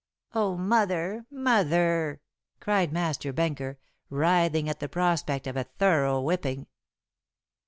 [0.33, 1.27] "Oh, mother!
[1.29, 2.21] mother!"
[2.59, 3.77] cried Master Benker,
[4.09, 6.65] writhing at the prospect of a thorough whipping.